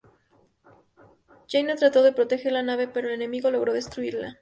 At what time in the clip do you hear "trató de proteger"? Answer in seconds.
1.75-2.51